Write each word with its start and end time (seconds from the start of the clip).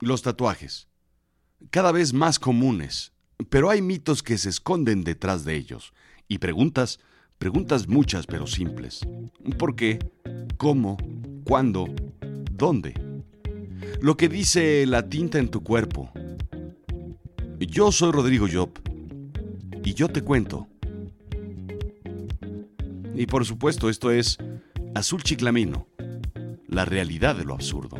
Los 0.00 0.22
tatuajes. 0.22 0.86
Cada 1.70 1.90
vez 1.90 2.12
más 2.12 2.38
comunes, 2.38 3.12
pero 3.50 3.68
hay 3.68 3.82
mitos 3.82 4.22
que 4.22 4.38
se 4.38 4.48
esconden 4.48 5.02
detrás 5.02 5.44
de 5.44 5.56
ellos. 5.56 5.92
Y 6.28 6.38
preguntas, 6.38 7.00
preguntas 7.38 7.88
muchas 7.88 8.26
pero 8.26 8.46
simples. 8.46 9.00
¿Por 9.58 9.74
qué? 9.74 9.98
¿Cómo? 10.56 10.98
¿Cuándo? 11.42 11.86
¿Dónde? 12.52 12.94
Lo 14.00 14.16
que 14.16 14.28
dice 14.28 14.86
la 14.86 15.08
tinta 15.08 15.40
en 15.40 15.48
tu 15.48 15.64
cuerpo. 15.64 16.12
Yo 17.58 17.90
soy 17.90 18.12
Rodrigo 18.12 18.46
Job 18.52 18.70
y 19.82 19.94
yo 19.94 20.08
te 20.08 20.22
cuento. 20.22 20.68
Y 23.16 23.26
por 23.26 23.44
supuesto, 23.44 23.90
esto 23.90 24.12
es 24.12 24.38
Azul 24.94 25.24
Chiclamino, 25.24 25.88
la 26.68 26.84
realidad 26.84 27.34
de 27.34 27.44
lo 27.44 27.54
absurdo. 27.54 27.98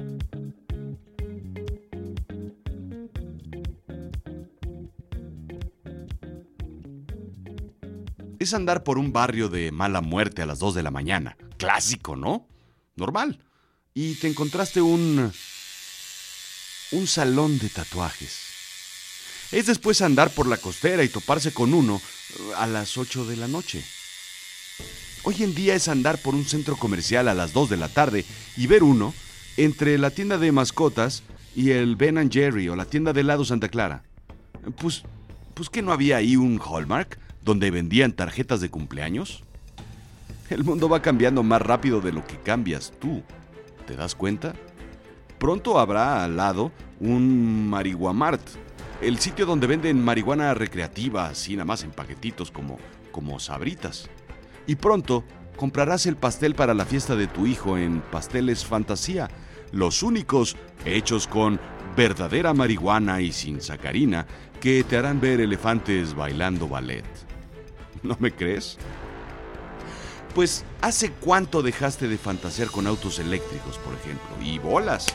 Es 8.49 8.55
andar 8.55 8.83
por 8.83 8.97
un 8.97 9.13
barrio 9.13 9.51
de 9.51 9.71
mala 9.73 10.01
muerte 10.01 10.41
a 10.41 10.47
las 10.47 10.59
2 10.59 10.77
de 10.77 10.83
la 10.83 10.91
mañana. 10.91 11.37
Clásico, 11.59 12.17
¿no? 12.17 12.49
Normal. 12.97 13.41
Y 13.93 14.15
te 14.15 14.27
encontraste 14.27 14.81
un... 14.81 15.31
un 16.93 17.07
salón 17.07 17.59
de 17.59 17.69
tatuajes. 17.69 18.41
Es 19.53 19.67
después 19.67 20.01
andar 20.01 20.31
por 20.31 20.47
la 20.47 20.57
costera 20.57 21.05
y 21.05 21.11
toparse 21.11 21.53
con 21.53 21.75
uno 21.75 22.01
a 22.57 22.67
las 22.67 22.97
8 22.97 23.27
de 23.27 23.37
la 23.37 23.49
noche. 23.49 23.85
Hoy 25.25 25.43
en 25.43 25.55
día 25.55 25.75
es 25.75 25.87
andar 25.89 26.17
por 26.17 26.35
un 26.35 26.47
centro 26.47 26.79
comercial 26.79 27.29
a 27.29 27.35
las 27.35 27.53
2 27.53 27.69
de 27.69 27.77
la 27.77 27.91
tarde 27.91 28.25
y 28.57 28.67
ver 28.67 28.83
uno 28.83 29.13
entre 29.59 29.99
la 29.99 30.11
tienda 30.11 30.39
de 30.39 30.53
mascotas 30.53 31.23
y 31.55 31.73
el 31.73 31.97
Ben 31.97 32.31
Jerry 32.33 32.71
o 32.71 32.77
la 32.77 32.87
tienda 32.87 33.13
de 33.13 33.21
helado 33.21 33.45
Santa 33.45 33.69
Clara. 33.69 34.05
Pues, 34.81 35.03
pues 35.53 35.69
que 35.69 35.83
no 35.83 35.93
había 35.93 36.17
ahí 36.17 36.37
un 36.37 36.59
Hallmark 36.59 37.28
donde 37.45 37.71
vendían 37.71 38.13
tarjetas 38.13 38.61
de 38.61 38.71
cumpleaños. 38.71 39.45
El 40.51 40.65
mundo 40.65 40.89
va 40.89 41.03
cambiando 41.03 41.43
más 41.43 41.61
rápido 41.61 42.01
de 42.01 42.13
lo 42.13 42.27
que 42.27 42.39
cambias 42.39 42.93
tú. 42.99 43.23
¿Te 43.87 43.97
das 43.97 44.15
cuenta? 44.15 44.55
Pronto 45.39 45.79
habrá 45.79 46.25
al 46.25 46.37
lado 46.37 46.73
un 47.01 47.69
Marihuamart, 47.69 48.43
el 49.01 49.19
sitio 49.19 49.47
donde 49.47 49.69
venden 49.69 50.05
marihuana 50.05 50.55
recreativa, 50.55 51.27
así 51.29 51.55
nada 51.55 51.65
más 51.65 51.85
en 51.85 51.93
paquetitos 51.93 52.51
como, 52.51 52.79
como 53.13 53.39
sabritas. 53.39 54.09
Y 54.67 54.75
pronto 54.75 55.25
comprarás 55.57 56.07
el 56.07 56.17
pastel 56.17 56.55
para 56.55 56.75
la 56.75 56.85
fiesta 56.85 57.15
de 57.15 57.29
tu 57.29 57.47
hijo 57.47 57.79
en 57.79 58.01
Pasteles 58.01 58.65
Fantasía, 58.65 59.29
los 59.71 60.03
únicos 60.03 60.57
hechos 60.85 61.27
con 61.27 61.61
verdadera 61.97 62.55
marihuana 62.55 63.21
y 63.21 63.33
sin 63.33 63.61
sacarina 63.61 64.27
que 64.61 64.83
te 64.83 64.97
harán 64.97 65.21
ver 65.21 65.41
elefantes 65.41 66.15
bailando 66.15 66.69
ballet. 66.69 67.28
¿No 68.03 68.17
me 68.19 68.33
crees? 68.33 68.77
Pues, 70.35 70.65
¿hace 70.81 71.11
cuánto 71.13 71.63
dejaste 71.63 72.07
de 72.09 72.19
fantasear 72.19 72.71
con 72.71 72.87
autos 72.87 73.19
eléctricos, 73.19 73.79
por 73.79 73.95
ejemplo? 73.95 74.29
Y 74.43 74.59
bolas, 74.59 75.07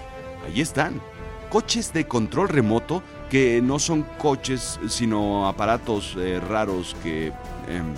ahí 0.45 0.61
están. 0.61 1.01
Coches 1.49 1.93
de 1.93 2.07
control 2.07 2.49
remoto 2.49 3.03
que 3.29 3.61
no 3.61 3.79
son 3.79 4.03
coches, 4.17 4.79
sino 4.89 5.47
aparatos 5.47 6.15
eh, 6.17 6.39
raros 6.39 6.95
que... 7.03 7.27
Em, 7.67 7.93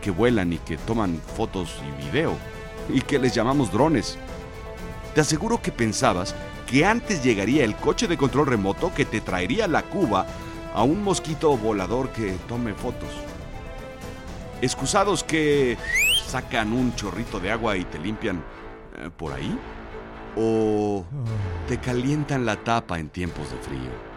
que 0.00 0.10
vuelan 0.10 0.52
y 0.52 0.58
que 0.58 0.76
toman 0.78 1.20
fotos 1.36 1.80
y 1.86 2.06
video, 2.06 2.34
y 2.88 3.00
que 3.00 3.18
les 3.18 3.34
llamamos 3.34 3.72
drones. 3.72 4.18
Te 5.14 5.20
aseguro 5.20 5.60
que 5.62 5.72
pensabas 5.72 6.34
que 6.66 6.84
antes 6.84 7.22
llegaría 7.22 7.64
el 7.64 7.76
coche 7.76 8.08
de 8.08 8.16
control 8.16 8.46
remoto 8.46 8.92
que 8.94 9.04
te 9.04 9.20
traería 9.20 9.68
la 9.68 9.82
cuba 9.82 10.26
a 10.74 10.82
un 10.82 11.02
mosquito 11.02 11.56
volador 11.56 12.10
que 12.10 12.32
tome 12.48 12.74
fotos. 12.74 13.10
Excusados 14.62 15.22
que 15.22 15.76
sacan 16.26 16.72
un 16.72 16.94
chorrito 16.94 17.40
de 17.40 17.50
agua 17.50 17.76
y 17.76 17.84
te 17.84 17.98
limpian 17.98 18.42
eh, 18.96 19.10
por 19.16 19.32
ahí. 19.32 19.58
O 20.36 21.04
te 21.68 21.78
calientan 21.78 22.44
la 22.44 22.56
tapa 22.56 22.98
en 22.98 23.08
tiempos 23.08 23.50
de 23.50 23.56
frío. 23.58 24.16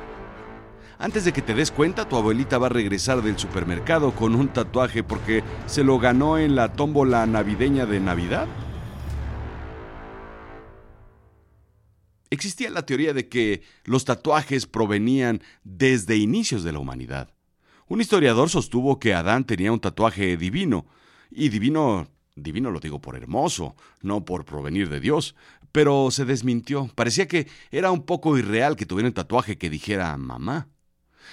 Antes 0.97 1.23
de 1.23 1.31
que 1.31 1.41
te 1.41 1.53
des 1.53 1.71
cuenta, 1.71 2.09
tu 2.09 2.17
abuelita 2.17 2.57
va 2.57 2.65
a 2.65 2.69
regresar 2.69 3.21
del 3.21 3.37
supermercado 3.37 4.13
con 4.13 4.35
un 4.35 4.49
tatuaje 4.49 5.01
porque 5.01 5.43
se 5.65 5.85
lo 5.85 5.97
ganó 5.97 6.37
en 6.37 6.55
la 6.55 6.73
tómbola 6.73 7.25
navideña 7.25 7.85
de 7.85 8.01
Navidad. 8.01 8.47
Existía 12.29 12.69
la 12.69 12.85
teoría 12.85 13.13
de 13.13 13.29
que 13.29 13.63
los 13.85 14.03
tatuajes 14.03 14.67
provenían 14.67 15.41
desde 15.63 16.17
inicios 16.17 16.63
de 16.63 16.73
la 16.73 16.79
humanidad. 16.79 17.33
Un 17.89 18.01
historiador 18.01 18.51
sostuvo 18.51 18.99
que 18.99 19.15
Adán 19.15 19.45
tenía 19.45 19.71
un 19.71 19.79
tatuaje 19.79 20.37
divino, 20.37 20.85
y 21.31 21.49
divino, 21.49 22.07
divino 22.35 22.69
lo 22.69 22.79
digo 22.79 23.01
por 23.01 23.15
hermoso, 23.15 23.75
no 24.03 24.25
por 24.25 24.45
provenir 24.45 24.89
de 24.89 24.99
Dios, 24.99 25.35
pero 25.71 26.11
se 26.11 26.23
desmintió. 26.23 26.87
Parecía 26.93 27.27
que 27.27 27.47
era 27.71 27.89
un 27.89 28.05
poco 28.05 28.37
irreal 28.37 28.75
que 28.75 28.85
tuviera 28.85 29.07
un 29.07 29.15
tatuaje 29.15 29.57
que 29.57 29.71
dijera 29.71 30.15
mamá. 30.17 30.69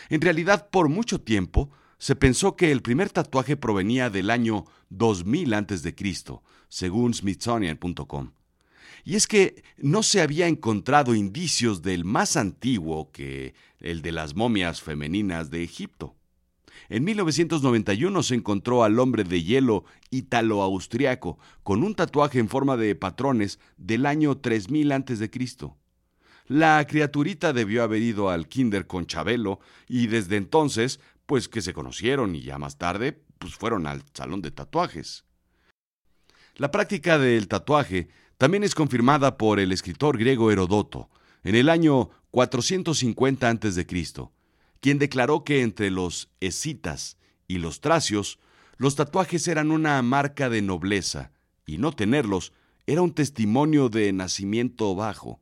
En 0.09 0.23
realidad, 0.23 0.71
por 0.71 0.89
mucho 0.89 1.21
tiempo, 1.21 1.71
se 1.99 2.17
pensó 2.17 2.57
que 2.57 2.73
el 2.73 2.81
primer 2.81 3.11
tatuaje 3.11 3.59
provenía 3.59 4.09
del 4.09 4.31
año 4.31 4.65
2000 4.89 5.53
a.C., 5.53 5.95
según 6.71 7.13
Smithsonian.com. 7.13 8.33
Y 9.05 9.17
es 9.17 9.27
que 9.27 9.63
no 9.77 10.03
se 10.03 10.23
había 10.23 10.49
encontrado 10.49 11.15
indicios 11.15 11.83
del 11.83 12.07
más 12.07 12.35
antiguo 12.39 13.11
que 13.13 13.55
el 13.79 14.01
de 14.01 14.13
las 14.13 14.35
momias 14.35 14.81
femeninas 14.81 15.51
de 15.51 15.63
Egipto. 15.63 16.17
En 16.89 17.05
1991 17.05 18.23
se 18.23 18.35
encontró 18.35 18.85
al 18.85 18.99
hombre 18.99 19.25
de 19.25 19.43
hielo 19.43 19.85
italo-austriaco 20.11 21.39
con 21.63 21.83
un 21.83 21.95
tatuaje 21.95 22.39
en 22.39 22.49
forma 22.49 22.77
de 22.77 22.95
patrones 22.95 23.59
del 23.77 24.07
año 24.07 24.39
3000 24.39 24.93
a.C. 24.93 25.31
La 26.49 26.87
criaturita 26.87 27.53
debió 27.53 27.83
haber 27.83 28.03
ido 28.03 28.31
al 28.31 28.47
kinder 28.49 28.87
con 28.87 29.07
Chabelo 29.07 29.59
y 29.89 30.07
desde 30.07 30.37
entonces, 30.37 31.01
pues 31.27 31.49
que 31.49 31.61
se 31.61 31.73
conocieron 31.73 32.37
y 32.37 32.43
ya 32.43 32.59
más 32.59 32.79
tarde, 32.79 33.21
pues 33.39 33.55
fueron 33.55 33.87
al 33.87 34.03
salón 34.15 34.43
de 34.43 34.53
tatuajes. 34.53 35.25
La 36.55 36.71
práctica 36.71 37.19
del 37.19 37.49
tatuaje 37.49 38.09
también 38.39 38.65
es 38.65 38.75
confirmada 38.75 39.37
por 39.37 39.59
el 39.61 39.73
escritor 39.73 40.19
griego 40.19 40.51
Herodoto 40.51 41.11
en 41.43 41.55
el 41.55 41.69
año 41.69 42.11
450 42.31 43.49
a.C., 43.49 43.87
quien 44.87 45.01
declaró 45.01 45.43
que 45.43 45.63
entre 45.63 45.91
los 45.91 46.31
escitas 46.39 47.17
y 47.49 47.59
los 47.59 47.81
tracios 47.81 48.39
los 48.77 48.95
tatuajes 48.95 49.49
eran 49.49 49.73
una 49.73 50.01
marca 50.01 50.49
de 50.49 50.63
nobleza 50.63 51.33
y 51.67 51.79
no 51.79 51.91
tenerlos 51.91 52.53
era 52.87 53.03
un 53.03 53.13
testimonio 53.13 53.89
de 53.89 54.13
nacimiento 54.13 54.95
bajo. 54.95 55.41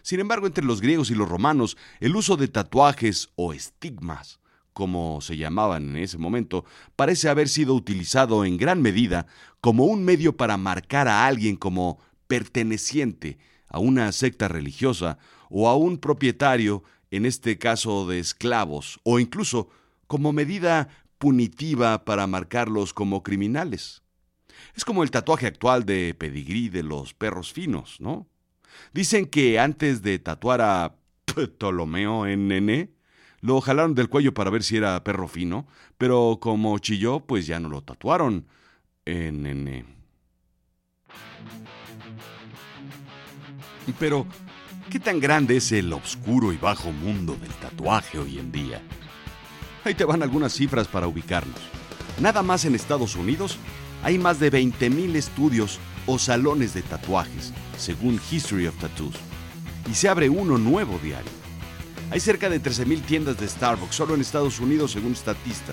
Sin 0.00 0.20
embargo, 0.20 0.46
entre 0.46 0.64
los 0.64 0.80
griegos 0.80 1.10
y 1.10 1.14
los 1.14 1.28
romanos, 1.28 1.76
el 2.00 2.16
uso 2.16 2.38
de 2.38 2.48
tatuajes 2.48 3.28
o 3.34 3.52
estigmas, 3.52 4.40
como 4.72 5.20
se 5.20 5.36
llamaban 5.36 5.90
en 5.90 5.96
ese 5.98 6.16
momento, 6.16 6.64
parece 6.96 7.28
haber 7.28 7.46
sido 7.46 7.74
utilizado 7.74 8.46
en 8.46 8.56
gran 8.56 8.80
medida 8.80 9.26
como 9.60 9.84
un 9.84 10.02
medio 10.02 10.38
para 10.38 10.56
marcar 10.56 11.08
a 11.08 11.26
alguien 11.26 11.56
como 11.56 11.98
perteneciente 12.26 13.38
a 13.68 13.80
una 13.80 14.10
secta 14.12 14.48
religiosa 14.48 15.18
o 15.50 15.68
a 15.68 15.76
un 15.76 15.98
propietario, 15.98 16.84
en 17.10 17.26
este 17.26 17.58
caso 17.58 18.06
de 18.06 18.18
esclavos, 18.18 19.00
o 19.02 19.18
incluso 19.18 19.68
como 20.06 20.32
medida 20.32 20.88
punitiva 21.18 22.04
para 22.04 22.26
marcarlos 22.26 22.94
como 22.94 23.22
criminales. 23.22 24.02
Es 24.74 24.84
como 24.84 25.02
el 25.02 25.10
tatuaje 25.10 25.46
actual 25.46 25.84
de 25.84 26.14
pedigrí 26.14 26.68
de 26.68 26.82
los 26.82 27.14
perros 27.14 27.52
finos, 27.52 28.00
¿no? 28.00 28.26
Dicen 28.92 29.26
que 29.26 29.58
antes 29.58 30.02
de 30.02 30.18
tatuar 30.18 30.60
a 30.60 30.96
Ptolomeo 31.58 32.26
en 32.26 32.48
Nené, 32.48 32.90
lo 33.40 33.60
jalaron 33.60 33.94
del 33.94 34.08
cuello 34.08 34.34
para 34.34 34.50
ver 34.50 34.62
si 34.62 34.76
era 34.76 35.02
perro 35.02 35.28
fino, 35.28 35.66
pero 35.98 36.38
como 36.40 36.78
chilló, 36.78 37.20
pues 37.20 37.46
ya 37.46 37.58
no 37.58 37.68
lo 37.68 37.82
tatuaron 37.82 38.46
en 39.04 39.42
Nené. 39.42 39.84
Pero, 43.98 44.26
¿qué 44.90 44.98
tan 44.98 45.20
grande 45.20 45.56
es 45.56 45.70
el 45.70 45.92
oscuro 45.92 46.52
y 46.52 46.56
bajo 46.56 46.90
mundo 46.90 47.36
del 47.40 47.52
tatuaje 47.52 48.18
hoy 48.18 48.40
en 48.40 48.50
día? 48.50 48.82
Ahí 49.84 49.94
te 49.94 50.04
van 50.04 50.20
algunas 50.20 50.52
cifras 50.52 50.88
para 50.88 51.06
ubicarnos. 51.06 51.60
Nada 52.18 52.42
más 52.42 52.64
en 52.64 52.74
Estados 52.74 53.14
Unidos 53.14 53.56
hay 54.02 54.18
más 54.18 54.40
de 54.40 54.50
20.000 54.50 55.14
estudios 55.14 55.78
o 56.06 56.18
salones 56.18 56.74
de 56.74 56.82
tatuajes, 56.82 57.52
según 57.78 58.20
History 58.30 58.66
of 58.66 58.76
Tattoos, 58.78 59.14
y 59.88 59.94
se 59.94 60.08
abre 60.08 60.28
uno 60.28 60.58
nuevo 60.58 60.98
diario. 61.00 61.30
Hay 62.10 62.18
cerca 62.18 62.48
de 62.48 62.60
13.000 62.60 63.02
tiendas 63.02 63.38
de 63.38 63.46
Starbucks 63.46 63.94
solo 63.94 64.16
en 64.16 64.20
Estados 64.20 64.58
Unidos, 64.58 64.90
según 64.90 65.14
Statista. 65.14 65.72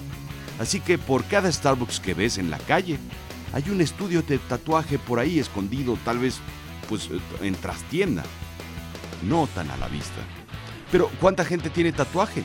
Así 0.59 0.79
que 0.79 0.99
por 0.99 1.25
cada 1.25 1.51
Starbucks 1.51 1.99
que 1.99 2.13
ves 2.13 2.37
en 2.37 2.51
la 2.51 2.59
calle, 2.59 2.99
hay 3.51 3.63
un 3.71 3.81
estudio 3.81 4.21
de 4.21 4.37
tatuaje 4.37 4.99
por 4.99 5.17
ahí 5.17 5.39
escondido, 5.39 5.97
tal 6.05 6.19
vez 6.19 6.35
pues 6.87 7.09
en 7.41 7.55
trastienda. 7.55 8.23
No 9.23 9.47
tan 9.47 9.69
a 9.71 9.77
la 9.77 9.87
vista. 9.87 10.21
Pero 10.91 11.09
¿cuánta 11.19 11.43
gente 11.45 11.69
tiene 11.69 11.91
tatuaje? 11.91 12.43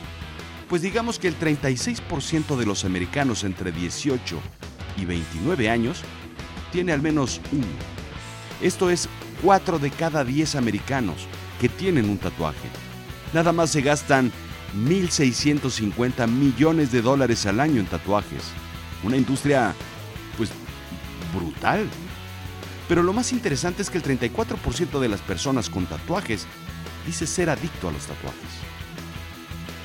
Pues 0.69 0.81
digamos 0.81 1.19
que 1.19 1.27
el 1.27 1.39
36% 1.39 2.55
de 2.55 2.65
los 2.65 2.85
americanos 2.85 3.43
entre 3.43 3.71
18 3.71 4.39
y 4.97 5.05
29 5.05 5.69
años 5.69 6.01
tiene 6.71 6.91
al 6.91 7.01
menos 7.01 7.39
uno. 7.51 7.65
Esto 8.61 8.89
es 8.89 9.07
4 9.43 9.79
de 9.79 9.91
cada 9.91 10.23
10 10.23 10.55
americanos 10.55 11.27
que 11.59 11.69
tienen 11.69 12.09
un 12.09 12.17
tatuaje. 12.17 12.69
Nada 13.33 13.51
más 13.51 13.71
se 13.71 13.81
gastan 13.81 14.31
1.650 14.85 16.27
millones 16.27 16.91
de 16.91 17.01
dólares 17.01 17.45
al 17.45 17.59
año 17.59 17.79
en 17.79 17.85
tatuajes. 17.85 18.43
Una 19.03 19.17
industria, 19.17 19.73
pues, 20.37 20.49
brutal. 21.33 21.87
Pero 22.87 23.03
lo 23.03 23.13
más 23.13 23.31
interesante 23.31 23.81
es 23.81 23.89
que 23.89 23.97
el 23.97 24.03
34% 24.03 24.99
de 24.99 25.09
las 25.09 25.21
personas 25.21 25.69
con 25.69 25.85
tatuajes 25.85 26.45
dice 27.05 27.27
ser 27.27 27.49
adicto 27.49 27.89
a 27.89 27.91
los 27.91 28.05
tatuajes. 28.05 28.49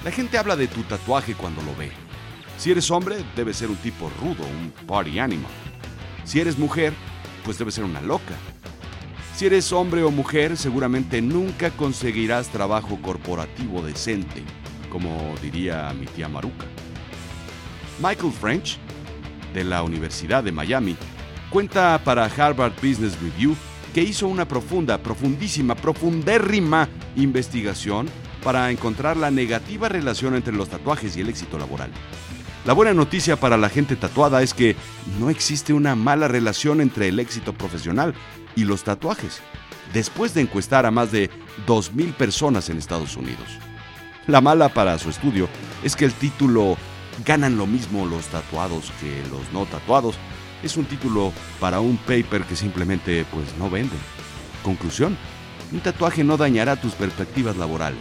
La 0.04 0.10
gente 0.10 0.38
habla 0.38 0.56
de 0.56 0.68
tu 0.68 0.82
tatuaje 0.82 1.34
cuando 1.34 1.62
lo 1.62 1.74
ve. 1.76 1.90
Si 2.56 2.70
eres 2.70 2.90
hombre, 2.90 3.16
debe 3.36 3.54
ser 3.54 3.68
un 3.70 3.76
tipo 3.76 4.10
rudo, 4.20 4.44
un 4.44 4.72
party 4.86 5.18
animal. 5.18 5.50
Si 6.24 6.40
eres 6.40 6.58
mujer, 6.58 6.92
pues 7.44 7.58
debe 7.58 7.70
ser 7.70 7.84
una 7.84 8.00
loca. 8.00 8.34
Si 9.36 9.46
eres 9.46 9.72
hombre 9.72 10.02
o 10.02 10.10
mujer, 10.10 10.56
seguramente 10.56 11.22
nunca 11.22 11.70
conseguirás 11.70 12.48
trabajo 12.48 13.00
corporativo 13.00 13.82
decente, 13.82 14.42
como 14.90 15.34
diría 15.40 15.92
mi 15.94 16.06
tía 16.06 16.28
Maruca. 16.28 16.66
Michael 18.02 18.32
French, 18.32 18.78
de 19.54 19.62
la 19.62 19.82
Universidad 19.82 20.42
de 20.42 20.52
Miami, 20.52 20.96
cuenta 21.50 22.00
para 22.04 22.26
Harvard 22.26 22.72
Business 22.82 23.20
Review 23.20 23.56
que 23.94 24.02
hizo 24.02 24.28
una 24.28 24.46
profunda, 24.46 24.98
profundísima, 24.98 25.74
profundérrima 25.74 26.88
investigación 27.16 28.08
para 28.42 28.70
encontrar 28.70 29.16
la 29.16 29.30
negativa 29.30 29.88
relación 29.88 30.34
entre 30.34 30.54
los 30.54 30.68
tatuajes 30.68 31.16
y 31.16 31.20
el 31.20 31.28
éxito 31.28 31.58
laboral. 31.58 31.90
La 32.64 32.74
buena 32.74 32.92
noticia 32.92 33.36
para 33.36 33.56
la 33.56 33.68
gente 33.68 33.96
tatuada 33.96 34.42
es 34.42 34.52
que 34.52 34.76
no 35.18 35.30
existe 35.30 35.72
una 35.72 35.94
mala 35.96 36.28
relación 36.28 36.80
entre 36.80 37.08
el 37.08 37.18
éxito 37.18 37.52
profesional 37.52 38.14
y 38.56 38.64
los 38.64 38.84
tatuajes, 38.84 39.40
después 39.92 40.34
de 40.34 40.42
encuestar 40.42 40.84
a 40.84 40.90
más 40.90 41.10
de 41.10 41.30
2.000 41.66 42.12
personas 42.14 42.68
en 42.68 42.78
Estados 42.78 43.16
Unidos. 43.16 43.46
La 44.26 44.40
mala 44.40 44.68
para 44.68 44.98
su 44.98 45.08
estudio 45.08 45.48
es 45.82 45.96
que 45.96 46.04
el 46.04 46.12
título 46.12 46.76
Ganan 47.24 47.56
lo 47.56 47.66
mismo 47.66 48.06
los 48.06 48.26
tatuados 48.26 48.92
que 49.00 49.22
los 49.30 49.52
no 49.52 49.66
tatuados 49.66 50.16
es 50.62 50.76
un 50.76 50.84
título 50.84 51.32
para 51.60 51.80
un 51.80 51.96
paper 51.96 52.44
que 52.44 52.56
simplemente 52.56 53.24
pues 53.32 53.56
no 53.58 53.70
vende. 53.70 53.96
Conclusión, 54.62 55.16
un 55.72 55.80
tatuaje 55.80 56.24
no 56.24 56.36
dañará 56.36 56.80
tus 56.80 56.94
perspectivas 56.94 57.56
laborales. 57.56 58.00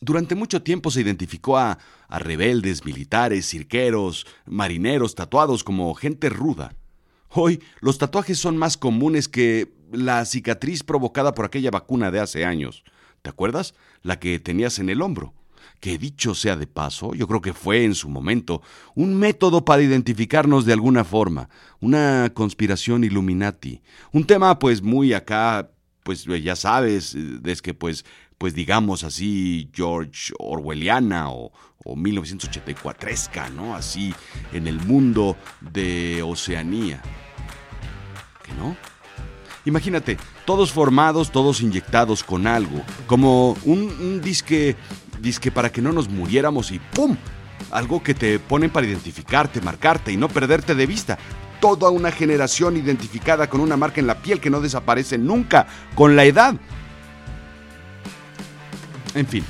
Durante 0.00 0.34
mucho 0.34 0.62
tiempo 0.62 0.90
se 0.90 1.00
identificó 1.00 1.56
a, 1.58 1.78
a, 2.08 2.18
rebeldes, 2.18 2.84
militares, 2.84 3.48
cirqueros, 3.48 4.26
marineros 4.46 5.14
tatuados 5.14 5.62
como 5.62 5.94
gente 5.94 6.28
ruda. 6.28 6.74
Hoy 7.28 7.62
los 7.80 7.98
tatuajes 7.98 8.38
son 8.38 8.56
más 8.56 8.76
comunes 8.76 9.28
que 9.28 9.72
la 9.92 10.24
cicatriz 10.24 10.82
provocada 10.82 11.34
por 11.34 11.44
aquella 11.44 11.70
vacuna 11.70 12.10
de 12.10 12.18
hace 12.18 12.44
años. 12.44 12.82
¿Te 13.22 13.30
acuerdas? 13.30 13.74
La 14.02 14.18
que 14.18 14.40
tenías 14.40 14.80
en 14.80 14.88
el 14.88 15.02
hombro. 15.02 15.34
Que 15.80 15.98
dicho 15.98 16.34
sea 16.34 16.56
de 16.56 16.66
paso, 16.66 17.14
yo 17.14 17.26
creo 17.26 17.40
que 17.40 17.52
fue 17.52 17.84
en 17.84 17.94
su 17.94 18.08
momento 18.08 18.62
un 18.94 19.14
método 19.14 19.64
para 19.64 19.82
identificarnos 19.82 20.64
de 20.64 20.72
alguna 20.72 21.04
forma, 21.04 21.48
una 21.80 22.30
conspiración 22.34 23.04
Illuminati, 23.04 23.82
un 24.12 24.24
tema 24.24 24.58
pues 24.58 24.82
muy 24.82 25.12
acá, 25.12 25.70
pues 26.02 26.24
ya 26.24 26.56
sabes, 26.56 27.14
es 27.44 27.62
que 27.62 27.74
pues 27.74 28.04
pues 28.42 28.54
digamos 28.54 29.04
así, 29.04 29.70
George 29.72 30.32
Orwelliana 30.36 31.30
o, 31.30 31.52
o 31.84 31.94
1984esca, 31.94 33.48
¿no? 33.52 33.76
Así 33.76 34.12
en 34.52 34.66
el 34.66 34.80
mundo 34.80 35.36
de 35.60 36.24
Oceanía. 36.24 37.00
¿Que 38.42 38.52
no? 38.54 38.76
Imagínate, 39.64 40.18
todos 40.44 40.72
formados, 40.72 41.30
todos 41.30 41.60
inyectados 41.60 42.24
con 42.24 42.48
algo, 42.48 42.82
como 43.06 43.52
un, 43.64 43.82
un 44.00 44.20
disque, 44.20 44.74
disque 45.22 45.50
para 45.50 45.70
que 45.70 45.80
no 45.80 45.92
nos 45.92 46.08
muriéramos 46.08 46.70
y 46.72 46.78
¡pum! 46.78 47.16
Algo 47.70 48.02
que 48.02 48.14
te 48.14 48.38
ponen 48.38 48.70
para 48.70 48.86
identificarte, 48.86 49.60
marcarte 49.60 50.12
y 50.12 50.16
no 50.16 50.28
perderte 50.28 50.74
de 50.74 50.86
vista. 50.86 51.18
Toda 51.60 51.90
una 51.90 52.10
generación 52.10 52.76
identificada 52.76 53.48
con 53.48 53.60
una 53.60 53.76
marca 53.76 54.00
en 54.00 54.08
la 54.08 54.20
piel 54.20 54.40
que 54.40 54.50
no 54.50 54.60
desaparece 54.60 55.16
nunca, 55.16 55.66
con 55.94 56.16
la 56.16 56.24
edad. 56.24 56.56
En 59.14 59.26
fin, 59.26 59.44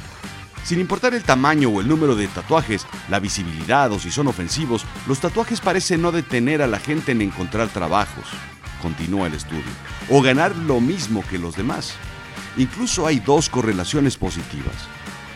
sin 0.64 0.78
importar 0.78 1.14
el 1.14 1.24
tamaño 1.24 1.70
o 1.70 1.80
el 1.80 1.88
número 1.88 2.14
de 2.14 2.28
tatuajes, 2.28 2.86
la 3.08 3.18
visibilidad 3.18 3.90
o 3.90 3.98
si 3.98 4.10
son 4.10 4.28
ofensivos, 4.28 4.84
los 5.08 5.20
tatuajes 5.20 5.60
parecen 5.60 6.02
no 6.02 6.12
detener 6.12 6.62
a 6.62 6.66
la 6.66 6.78
gente 6.78 7.12
en 7.12 7.22
encontrar 7.22 7.68
trabajos, 7.68 8.26
continúa 8.80 9.26
el 9.26 9.34
estudio, 9.34 9.62
o 10.08 10.22
ganar 10.22 10.54
lo 10.54 10.80
mismo 10.80 11.24
que 11.28 11.38
los 11.38 11.56
demás. 11.56 11.94
Incluso 12.56 13.06
hay 13.06 13.18
dos 13.18 13.48
correlaciones 13.48 14.16
positivas. 14.16 14.74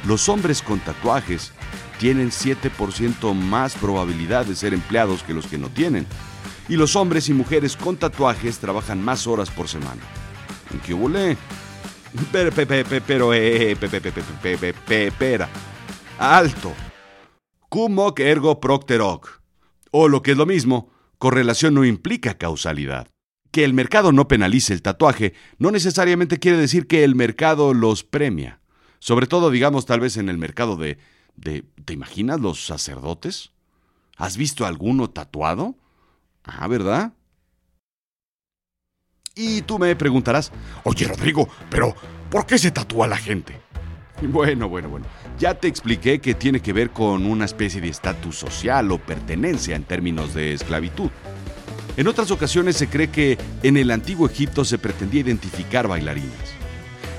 Los 0.07 0.29
hombres 0.29 0.63
con 0.63 0.79
tatuajes 0.79 1.53
tienen 1.99 2.31
7% 2.31 3.35
más 3.35 3.75
probabilidad 3.75 4.47
de 4.47 4.55
ser 4.55 4.73
empleados 4.73 5.25
que 5.25 5.35
los 5.35 5.49
que 5.49 5.59
no 5.59 5.69
tienen. 5.69 6.07
Y 6.69 6.77
los 6.77 6.95
hombres 6.95 7.29
y 7.29 7.35
mujeres 7.35 7.77
con 7.77 7.97
tatuajes 7.97 8.59
trabajan 8.59 9.03
más 9.03 9.27
horas 9.27 9.51
por 9.51 9.67
semana. 9.67 10.03
¿En 10.73 10.79
qué 10.79 10.95
volé? 10.95 11.37
Pero, 12.31 12.53
pero, 13.05 13.35
espera. 14.89 15.49
Alto. 16.19 16.73
Cum 17.69 17.99
hoc 17.99 18.21
ergo 18.21 18.61
propter 18.61 19.01
hoc. 19.01 19.43
O 19.91 20.09
lo 20.09 20.23
que 20.23 20.33
es 20.33 20.37
lo 20.37 20.47
mismo, 20.47 20.89
correlación 21.19 21.75
no 21.75 21.85
implica 21.85 22.39
causalidad. 22.39 23.09
Que 23.51 23.65
el 23.65 23.75
mercado 23.75 24.13
no 24.13 24.29
penalice 24.29 24.73
el 24.73 24.83
tatuaje 24.83 25.35
no 25.59 25.73
necesariamente 25.73 26.39
quiere 26.39 26.59
decir 26.59 26.87
que 26.87 27.03
el 27.03 27.17
mercado 27.17 27.75
los 27.75 28.05
premia. 28.05 28.61
Sobre 28.99 29.27
todo, 29.27 29.51
digamos, 29.51 29.87
tal 29.87 30.01
vez 30.01 30.17
en 30.17 30.29
el 30.29 30.39
mercado 30.39 30.77
de, 30.77 30.99
de 31.37 31.65
¿te 31.85 31.93
imaginas 31.93 32.41
los 32.41 32.65
sacerdotes? 32.65 33.53
¿Has 34.17 34.37
visto 34.37 34.67
alguno 34.67 35.11
tatuado? 35.11 35.77
Ah, 36.45 36.67
¿verdad? 36.69 37.13
Y 39.35 39.61
tú 39.63 39.79
me 39.79 39.95
preguntarás, 39.95 40.51
oye 40.85 41.07
Rodrigo, 41.07 41.47
pero 41.69 41.95
¿por 42.31 42.47
qué 42.47 42.57
se 42.57 42.71
tatúa 42.71 43.07
la 43.07 43.19
gente? 43.19 43.61
Bueno, 44.23 44.67
bueno, 44.71 44.89
bueno. 44.89 45.05
Ya 45.39 45.53
te 45.53 45.69
expliqué 45.69 46.21
que 46.21 46.35
tiene 46.35 46.61
que 46.61 46.73
ver 46.73 46.89
con 46.89 47.27
una 47.27 47.45
especie 47.45 47.83
de 47.83 47.89
estatus 47.89 48.37
social 48.37 48.91
o 48.91 48.97
pertenencia 48.97 49.77
en 49.77 49.85
términos 49.85 50.33
de 50.33 50.55
esclavitud. 50.55 51.11
En 51.99 52.09
otras 52.09 52.31
ocasiones 52.31 52.77
se 52.77 52.89
cree 52.89 53.11
que 53.11 53.37
en 53.63 53.77
el 53.77 53.91
antiguo 53.91 54.27
Egipto 54.27 54.65
se 54.65 54.79
pretendía 54.79 55.21
identificar 55.21 55.87
bailarinas. 55.87 56.55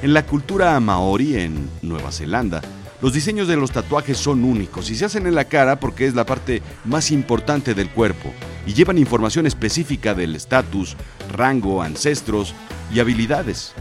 En 0.04 0.14
la 0.14 0.28
cultura 0.28 0.80
maori 0.80 1.38
en 1.38 1.72
Nueva 1.82 2.12
Zelanda, 2.12 2.62
los 3.02 3.14
diseños 3.14 3.48
de 3.48 3.56
los 3.56 3.72
tatuajes 3.72 4.20
son 4.20 4.44
únicos 4.44 4.92
y 4.92 4.96
se 4.96 5.06
hacen 5.06 5.26
en 5.26 5.34
la 5.34 5.46
cara 5.46 5.80
porque 5.80 6.06
es 6.06 6.14
la 6.14 6.24
parte 6.24 6.62
más 6.86 7.10
importante 7.10 7.74
del 7.74 7.90
cuerpo 7.90 8.32
y 8.68 8.76
llevan 8.76 9.00
información 9.00 9.48
específica 9.48 10.14
del 10.14 10.36
estatus, 10.36 10.96
rango, 11.32 11.82
ancestros 11.82 12.54
y 12.94 13.00
habilidades. 13.00 13.74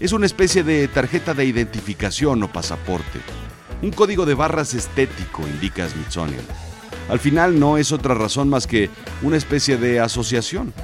Es 0.00 0.12
una 0.12 0.26
especie 0.26 0.64
de 0.64 0.88
tarjeta 0.88 1.32
de 1.32 1.44
identificación 1.44 2.42
o 2.42 2.52
pasaporte. 2.52 3.20
Un 3.82 3.92
código 3.92 4.26
de 4.26 4.34
barras 4.34 4.74
estético, 4.74 5.42
indica 5.42 5.88
Smithsonian. 5.88 6.44
Al 7.08 7.20
final 7.20 7.60
no 7.60 7.78
es 7.78 7.92
otra 7.92 8.14
razón 8.14 8.48
más 8.48 8.66
que 8.66 8.90
una 9.22 9.36
especie 9.36 9.76
de 9.76 10.00
asociación. 10.00 10.74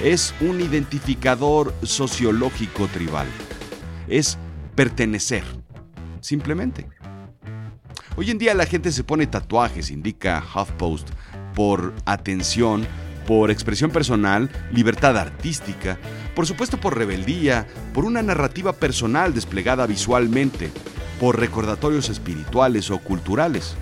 Es 0.00 0.32
un 0.40 0.60
identificador 0.60 1.74
sociológico 1.82 2.86
tribal. 2.86 3.26
Es 4.08 4.38
pertenecer. 4.74 5.44
Simplemente. 6.20 6.88
Hoy 8.16 8.30
en 8.30 8.38
día 8.38 8.54
la 8.54 8.66
gente 8.66 8.90
se 8.90 9.04
pone 9.04 9.26
tatuajes, 9.26 9.90
indica 9.90 10.42
HuffPost, 10.42 11.08
por 11.54 11.94
atención, 12.04 12.86
por 13.26 13.50
expresión 13.50 13.90
personal, 13.90 14.50
libertad 14.72 15.16
artística, 15.16 15.98
por 16.34 16.46
supuesto 16.46 16.80
por 16.80 16.96
rebeldía, 16.96 17.66
por 17.92 18.04
una 18.04 18.22
narrativa 18.22 18.72
personal 18.72 19.34
desplegada 19.34 19.86
visualmente, 19.86 20.70
por 21.20 21.38
recordatorios 21.38 22.08
espirituales 22.08 22.90
o 22.90 22.98
culturales, 22.98 23.76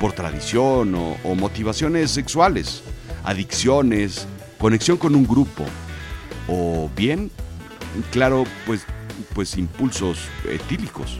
por 0.00 0.12
tradición 0.12 0.94
o, 0.94 1.16
o 1.24 1.34
motivaciones 1.34 2.10
sexuales, 2.10 2.82
adicciones, 3.24 4.26
conexión 4.58 4.96
con 4.96 5.14
un 5.14 5.26
grupo, 5.26 5.64
o 6.48 6.90
bien, 6.96 7.30
claro, 8.10 8.44
pues, 8.66 8.84
pues 9.34 9.56
impulsos 9.56 10.18
etílicos. 10.48 11.18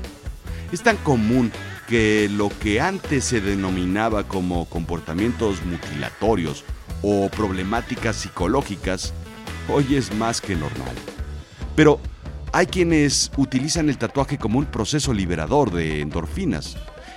Es 0.73 0.83
tan 0.83 0.97
común 0.99 1.51
que 1.89 2.29
lo 2.31 2.51
que 2.61 2.81
antes 2.81 3.25
se 3.25 3.41
denominaba 3.41 4.25
como 4.25 4.67
comportamientos 4.67 5.65
mutilatorios 5.65 6.65
o 7.03 7.29
problemáticas 7.31 8.17
psicológicas 8.17 9.15
hoy 9.69 9.95
es 9.95 10.15
más 10.15 10.41
que 10.41 10.55
normal. 10.55 10.95
Pero 11.75 12.01
hay 12.53 12.67
quienes 12.67 13.31
utilizan 13.37 13.89
el 13.89 13.99
tatuaje 13.99 14.39
como 14.39 14.59
un 14.59 14.67
proceso 14.67 15.13
liberador 15.13 15.71
de 15.71 16.01
endorfinas 16.01 16.77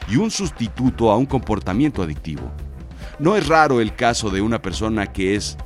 y 0.09 0.17
un 0.17 0.31
sustituto 0.31 1.11
a 1.11 1.17
un 1.17 1.25
comportamiento 1.25 2.03
adictivo. 2.03 2.51
No 3.19 3.35
es 3.35 3.47
raro 3.47 3.81
el 3.81 3.95
caso 3.95 4.29
de 4.29 4.41
una 4.41 4.61
persona 4.61 5.11
que 5.11 5.35
es 5.35 5.57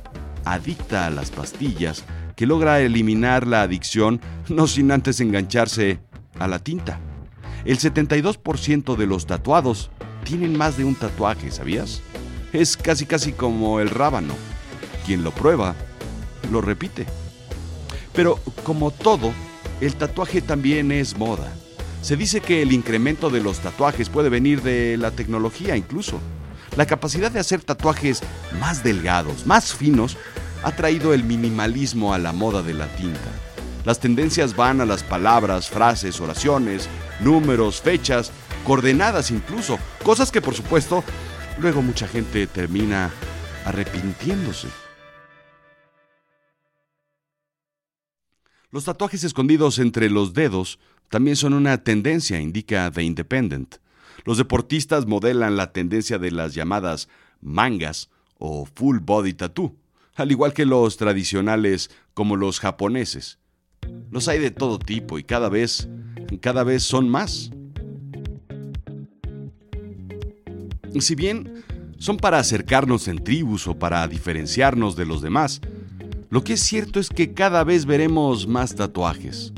adicta 0.44 1.06
a 1.06 1.10
las 1.10 1.30
pastillas, 1.30 2.04
que 2.36 2.46
logra 2.46 2.80
eliminar 2.80 3.46
la 3.46 3.62
adicción 3.62 4.20
no 4.48 4.66
sin 4.66 4.92
antes 4.92 5.20
engancharse 5.20 5.98
a 6.38 6.46
la 6.46 6.58
tinta. 6.58 7.00
El 7.64 7.78
72% 7.78 8.94
de 8.94 9.06
los 9.06 9.26
tatuados 9.26 9.90
tienen 10.22 10.56
más 10.56 10.76
de 10.76 10.84
un 10.84 10.94
tatuaje, 10.94 11.50
¿sabías? 11.50 12.02
Es 12.52 12.76
casi 12.76 13.06
casi 13.06 13.32
como 13.32 13.80
el 13.80 13.90
rábano. 13.90 14.34
Quien 15.04 15.24
lo 15.24 15.32
prueba, 15.32 15.74
lo 16.52 16.60
repite. 16.60 17.06
Pero 18.12 18.38
como 18.62 18.90
todo, 18.90 19.32
el 19.80 19.94
tatuaje 19.96 20.42
también 20.42 20.92
es 20.92 21.16
moda. 21.16 21.52
Se 22.02 22.16
dice 22.16 22.40
que 22.40 22.62
el 22.62 22.72
incremento 22.72 23.30
de 23.30 23.40
los 23.40 23.58
tatuajes 23.58 24.10
puede 24.10 24.28
venir 24.28 24.62
de 24.62 24.96
la 24.96 25.10
tecnología 25.10 25.76
incluso. 25.76 26.20
La 26.76 26.86
capacidad 26.86 27.30
de 27.30 27.40
hacer 27.40 27.62
tatuajes 27.62 28.22
más 28.60 28.84
delgados, 28.84 29.46
más 29.46 29.74
finos, 29.74 30.16
ha 30.62 30.72
traído 30.72 31.14
el 31.14 31.24
minimalismo 31.24 32.12
a 32.14 32.18
la 32.18 32.32
moda 32.32 32.62
de 32.62 32.74
la 32.74 32.86
tinta. 32.96 33.30
Las 33.84 34.00
tendencias 34.00 34.56
van 34.56 34.80
a 34.80 34.86
las 34.86 35.04
palabras, 35.04 35.68
frases, 35.68 36.20
oraciones, 36.20 36.88
números, 37.20 37.80
fechas, 37.80 38.32
coordenadas 38.64 39.30
incluso, 39.30 39.78
cosas 40.02 40.32
que 40.32 40.40
por 40.40 40.54
supuesto 40.54 41.04
luego 41.58 41.82
mucha 41.82 42.08
gente 42.08 42.46
termina 42.46 43.10
arrepintiéndose. 43.64 44.68
Los 48.70 48.84
tatuajes 48.84 49.24
escondidos 49.24 49.78
entre 49.78 50.10
los 50.10 50.34
dedos 50.34 50.78
también 51.08 51.36
son 51.36 51.54
una 51.54 51.82
tendencia, 51.84 52.40
indica 52.40 52.90
The 52.90 53.02
Independent. 53.02 53.76
Los 54.24 54.38
deportistas 54.38 55.06
modelan 55.06 55.56
la 55.56 55.72
tendencia 55.72 56.18
de 56.18 56.32
las 56.32 56.54
llamadas 56.54 57.08
mangas 57.40 58.10
o 58.38 58.66
full 58.66 58.98
body 58.98 59.34
tattoo, 59.34 59.76
al 60.16 60.30
igual 60.30 60.52
que 60.52 60.66
los 60.66 60.96
tradicionales 60.96 61.90
como 62.14 62.36
los 62.36 62.60
japoneses. 62.60 63.38
Los 64.10 64.28
hay 64.28 64.38
de 64.38 64.50
todo 64.50 64.78
tipo 64.78 65.18
y 65.18 65.24
cada 65.24 65.48
vez, 65.48 65.88
cada 66.40 66.64
vez 66.64 66.82
son 66.82 67.08
más. 67.08 67.50
Si 70.98 71.14
bien 71.14 71.62
son 71.98 72.16
para 72.16 72.38
acercarnos 72.38 73.08
en 73.08 73.22
tribus 73.22 73.66
o 73.66 73.78
para 73.78 74.06
diferenciarnos 74.08 74.96
de 74.96 75.06
los 75.06 75.20
demás, 75.20 75.60
lo 76.30 76.42
que 76.42 76.54
es 76.54 76.60
cierto 76.60 76.98
es 76.98 77.08
que 77.08 77.34
cada 77.34 77.64
vez 77.64 77.86
veremos 77.86 78.46
más 78.46 78.74
tatuajes. 78.74 79.52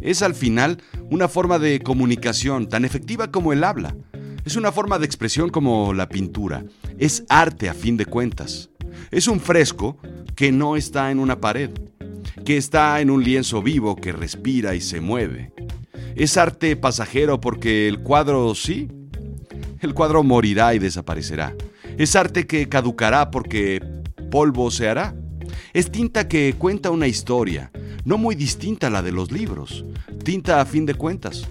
Es 0.00 0.22
al 0.22 0.34
final 0.34 0.82
una 1.10 1.28
forma 1.28 1.58
de 1.58 1.80
comunicación 1.80 2.68
tan 2.68 2.84
efectiva 2.84 3.30
como 3.30 3.52
el 3.52 3.64
habla. 3.64 3.96
Es 4.44 4.56
una 4.56 4.70
forma 4.70 4.98
de 4.98 5.06
expresión 5.06 5.50
como 5.50 5.92
la 5.92 6.08
pintura. 6.08 6.64
Es 6.98 7.24
arte 7.28 7.68
a 7.68 7.74
fin 7.74 7.96
de 7.96 8.06
cuentas. 8.06 8.70
Es 9.10 9.28
un 9.28 9.40
fresco 9.40 9.98
que 10.34 10.52
no 10.52 10.76
está 10.76 11.10
en 11.10 11.18
una 11.18 11.40
pared, 11.40 11.70
que 12.44 12.56
está 12.56 13.00
en 13.00 13.10
un 13.10 13.22
lienzo 13.22 13.62
vivo 13.62 13.96
que 13.96 14.12
respira 14.12 14.74
y 14.74 14.80
se 14.80 15.00
mueve. 15.00 15.52
Es 16.16 16.36
arte 16.36 16.76
pasajero 16.76 17.40
porque 17.40 17.88
el 17.88 18.00
cuadro 18.00 18.54
sí, 18.54 18.88
el 19.80 19.94
cuadro 19.94 20.22
morirá 20.22 20.74
y 20.74 20.78
desaparecerá. 20.78 21.54
Es 21.98 22.16
arte 22.16 22.46
que 22.46 22.68
caducará 22.68 23.30
porque 23.30 23.80
polvo 24.30 24.70
se 24.70 24.88
hará. 24.88 25.14
Es 25.72 25.90
tinta 25.90 26.26
que 26.26 26.54
cuenta 26.58 26.90
una 26.90 27.06
historia, 27.06 27.70
no 28.04 28.18
muy 28.18 28.34
distinta 28.34 28.88
a 28.88 28.90
la 28.90 29.02
de 29.02 29.12
los 29.12 29.30
libros, 29.30 29.84
tinta 30.24 30.60
a 30.60 30.66
fin 30.66 30.86
de 30.86 30.94
cuentas. 30.94 31.46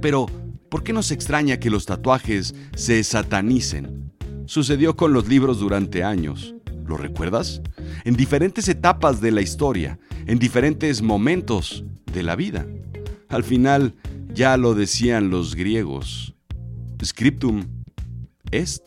Pero, 0.00 0.26
¿por 0.68 0.82
qué 0.82 0.92
nos 0.92 1.10
extraña 1.10 1.58
que 1.58 1.70
los 1.70 1.86
tatuajes 1.86 2.54
se 2.74 3.02
satanicen? 3.04 4.12
Sucedió 4.46 4.96
con 4.96 5.12
los 5.12 5.28
libros 5.28 5.60
durante 5.60 6.02
años. 6.02 6.54
¿Lo 6.86 6.96
recuerdas? 6.96 7.62
En 8.04 8.16
diferentes 8.16 8.68
etapas 8.68 9.20
de 9.20 9.30
la 9.30 9.40
historia, 9.40 9.98
en 10.26 10.38
diferentes 10.38 11.02
momentos 11.02 11.84
de 12.12 12.22
la 12.22 12.36
vida. 12.36 12.66
Al 13.28 13.44
final, 13.44 13.94
ya 14.34 14.56
lo 14.56 14.74
decían 14.74 15.30
los 15.30 15.54
griegos. 15.54 16.34
Scriptum 17.04 17.64
est. 18.50 18.82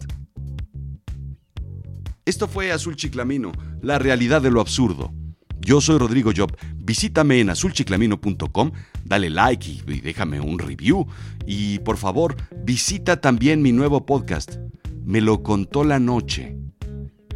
Esto 2.26 2.48
fue 2.48 2.72
Azul 2.72 2.96
Chiclamino, 2.96 3.52
la 3.82 4.00
realidad 4.00 4.42
de 4.42 4.52
lo 4.52 4.62
absurdo. 4.62 5.14
Yo 5.60 5.82
soy 5.82 5.98
Rodrigo 5.98 6.32
Job. 6.36 6.56
Visítame 6.76 7.40
en 7.40 7.50
azulchiclamino.com, 7.50 8.72
dale 9.04 9.30
like 9.30 9.68
y, 9.88 10.02
déjame 10.02 10.40
un 10.40 10.60
review. 10.60 11.08
Y 11.46 11.80
por 11.80 11.98
favor, 11.98 12.36
visita 12.64 13.20
también 13.20 13.62
mi 13.62 13.72
nuevo 13.72 14.06
podcast. 14.06 14.58
Me 15.04 15.22
lo 15.22 15.44
contó 15.44 15.84
la 15.84 16.00
noche. 16.00 16.56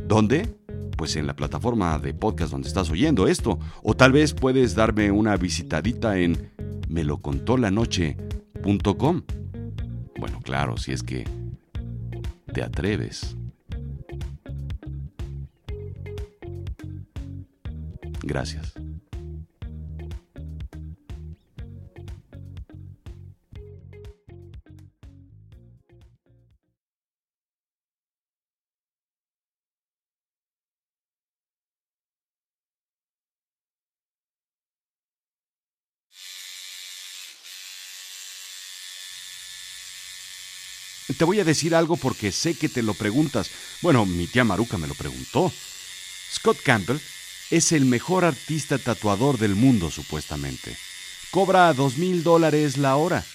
¿Dónde? 0.09 0.49
Pues 0.97 1.15
en 1.17 1.27
la 1.27 1.35
plataforma 1.35 1.99
de 1.99 2.15
podcast 2.15 2.51
donde 2.51 2.67
estás 2.67 2.89
oyendo 2.89 3.27
esto. 3.27 3.59
O 3.83 3.93
tal 3.93 4.11
vez 4.11 4.33
puedes 4.33 4.73
darme 4.73 5.11
una 5.11 5.37
visitadita 5.37 6.17
en 6.17 6.51
melocontolanoche.com. 6.87 9.21
Bueno, 10.19 10.41
claro, 10.41 10.77
si 10.77 10.93
es 10.93 11.03
que 11.03 11.25
te 12.51 12.63
atreves. 12.63 13.37
Gracias. 18.23 18.78
Te 41.19 41.25
voy 41.25 41.41
a 41.41 41.43
decir 41.43 41.75
algo 41.75 41.97
porque 41.97 42.31
sé 42.31 42.53
que 42.53 42.69
te 42.69 42.81
lo 42.81 42.93
preguntas. 42.93 43.51
Bueno, 43.81 44.05
mi 44.05 44.25
tía 44.25 44.45
Maruca 44.45 44.77
me 44.77 44.87
lo 44.87 44.93
preguntó. 44.95 45.51
Scott 46.33 46.61
Campbell 46.63 46.97
es 47.49 47.73
el 47.73 47.83
mejor 47.83 48.23
artista 48.23 48.77
tatuador 48.77 49.37
del 49.37 49.55
mundo, 49.55 49.91
supuestamente. 49.91 50.77
Cobra 51.29 51.73
dos 51.73 51.97
mil 51.97 52.23
dólares 52.23 52.77
la 52.77 52.95
hora. 52.95 53.25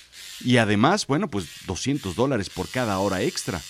Y 0.41 0.57
además, 0.57 1.07
bueno, 1.07 1.29
pues 1.29 1.45
200 1.67 2.17
dólares 2.17 2.49
por 2.49 2.71
cada 2.71 2.99
hora 3.01 3.21
extra. 3.21 3.61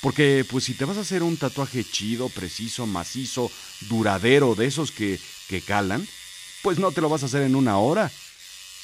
Porque, 0.00 0.46
pues 0.50 0.64
si 0.64 0.72
te 0.72 0.86
vas 0.86 0.96
a 0.96 1.02
hacer 1.02 1.22
un 1.22 1.36
tatuaje 1.36 1.84
chido, 1.84 2.30
preciso, 2.30 2.86
macizo, 2.86 3.52
duradero, 3.90 4.54
de 4.54 4.64
esos 4.64 4.90
que, 4.90 5.20
que 5.48 5.60
calan, 5.60 6.08
pues 6.62 6.78
no 6.78 6.92
te 6.92 7.02
lo 7.02 7.10
vas 7.10 7.22
a 7.22 7.26
hacer 7.26 7.42
en 7.42 7.56
una 7.56 7.76
hora. 7.76 8.10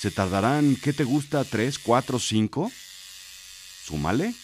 Se 0.00 0.10
tardarán, 0.10 0.76
¿qué 0.76 0.92
te 0.92 1.04
gusta? 1.04 1.44
¿Tres, 1.44 1.78
cuatro, 1.78 2.18
cinco? 2.18 2.70
Súmale. 3.86 4.34